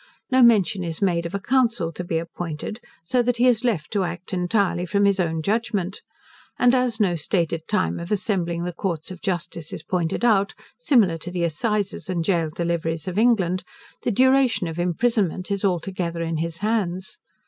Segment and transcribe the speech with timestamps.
[0.31, 3.91] No mention is made of a Council to be appointed, so that he is left
[3.91, 6.01] to act entirely from his own judgment.
[6.57, 11.19] And as no stated time of assembling the Courts of justice is pointed out, similar
[11.19, 13.63] to the assizes and gaol deliveries of England,
[14.01, 17.19] the duration of imprisonment is altogether in his hands.